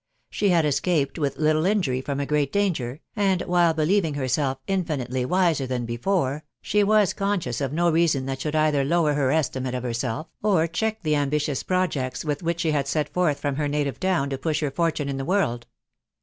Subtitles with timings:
[0.31, 5.25] She had escaped with little injury from i great danger, and, while believing herself infinitely
[5.25, 9.75] wiser thai before, she was conscious of no reason that should either lover her estimate
[9.75, 13.67] of herself, or check the ambitious projects with which she had set forth from her
[13.67, 15.67] native town to push hear fi*> tune in the world.